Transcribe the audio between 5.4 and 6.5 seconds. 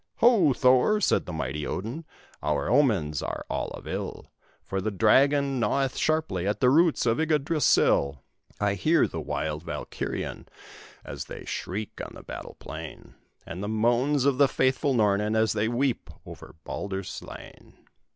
gnaweth sharply